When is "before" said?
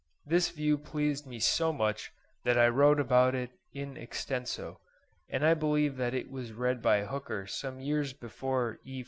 8.11-8.79